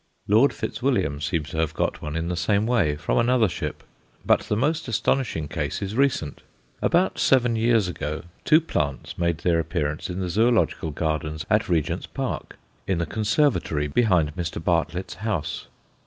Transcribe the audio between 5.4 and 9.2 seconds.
case is recent. About seven years ago two plants